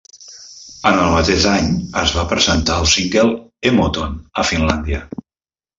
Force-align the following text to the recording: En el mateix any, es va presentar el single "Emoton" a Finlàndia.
En 0.91 0.95
el 1.01 1.11
mateix 1.15 1.45
any, 1.51 1.69
es 2.05 2.15
va 2.21 2.25
presentar 2.33 2.81
el 2.85 2.91
single 2.95 3.39
"Emoton" 3.73 4.21
a 4.45 4.49
Finlàndia. 4.53 5.07